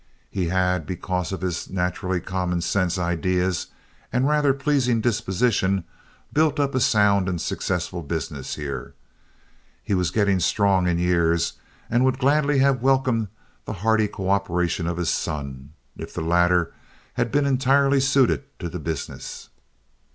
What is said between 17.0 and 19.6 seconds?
had been entirely suited to the business.